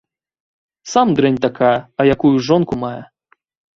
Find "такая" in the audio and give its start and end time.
1.45-1.75